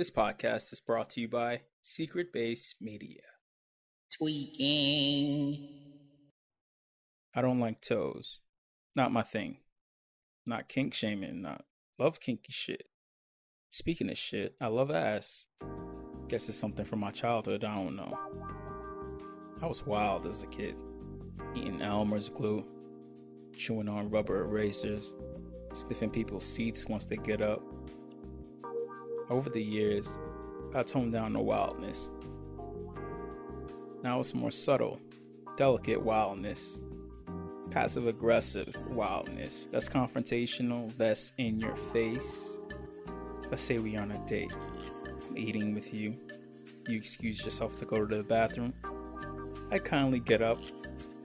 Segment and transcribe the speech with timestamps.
[0.00, 3.20] This podcast is brought to you by Secret Base Media.
[4.16, 5.68] Tweaking.
[7.34, 8.40] I don't like toes.
[8.96, 9.58] Not my thing.
[10.46, 11.66] Not kink shaming, not
[11.98, 12.84] love kinky shit.
[13.68, 15.44] Speaking of shit, I love ass.
[16.30, 18.18] Guess it's something from my childhood, I don't know.
[19.62, 20.76] I was wild as a kid.
[21.54, 22.64] Eating Elmer's glue,
[23.54, 25.12] chewing on rubber erasers,
[25.76, 27.60] sniffing people's seats once they get up.
[29.30, 30.18] Over the years,
[30.74, 32.08] I toned down the wildness.
[34.02, 34.98] Now it's more subtle,
[35.56, 36.82] delicate wildness,
[37.70, 39.66] passive aggressive wildness.
[39.66, 42.56] That's confrontational, that's in your face.
[43.48, 44.52] Let's say we're on a date.
[45.28, 46.14] I'm eating with you.
[46.88, 48.72] You excuse yourself to go to the bathroom.
[49.70, 50.58] I kindly get up,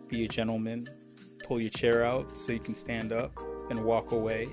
[0.09, 0.87] be a gentleman,
[1.43, 3.31] pull your chair out so you can stand up
[3.71, 4.47] and walk away.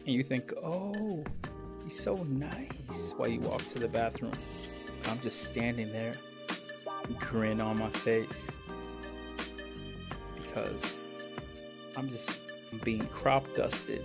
[0.00, 1.22] And you think, oh,
[1.90, 4.32] so nice while you walk to the bathroom.
[5.06, 6.14] I'm just standing there,
[7.18, 8.50] grin on my face.
[10.36, 10.96] Because
[11.96, 12.38] I'm just
[12.84, 14.04] being crop dusted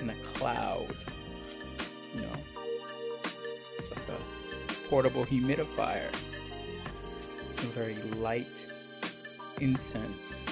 [0.00, 0.86] in a cloud.
[2.14, 2.36] You know,
[3.78, 6.14] it's like a portable humidifier.
[7.50, 8.66] Some very light
[9.60, 10.44] incense.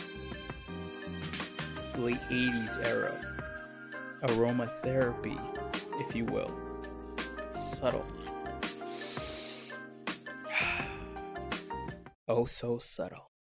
[1.97, 3.15] Late 80s era.
[4.23, 5.39] Aromatherapy,
[6.01, 6.51] if you will.
[7.55, 8.07] Subtle.
[12.27, 13.34] Oh, so subtle.